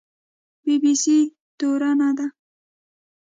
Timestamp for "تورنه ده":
1.57-2.27